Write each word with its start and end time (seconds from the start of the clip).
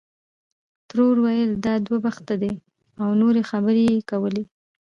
ترور 0.89 1.15
ویل 1.25 1.51
دا 1.65 1.73
دوه 1.85 1.97
بخته 2.05 2.33
دی 2.41 2.53
او 3.01 3.09
نورې 3.21 3.41
خبرې 3.49 3.83
یې 3.91 3.99
کولې. 4.09 4.43